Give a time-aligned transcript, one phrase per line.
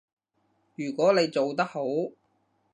[0.75, 1.81] 如果你做得好